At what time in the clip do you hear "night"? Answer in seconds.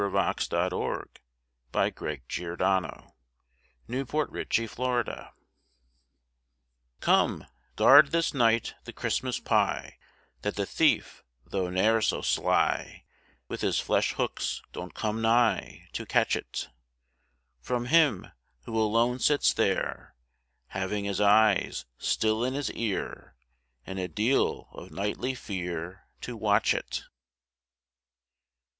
8.33-8.73